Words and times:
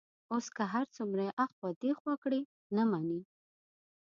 اوس 0.31 0.45
که 0.55 0.63
هر 0.73 0.85
څومره 0.95 1.23
ایخوا 1.41 1.69
دیخوا 1.83 2.13
کړي، 2.23 2.41
نه 2.75 2.83
مني. 2.91 3.21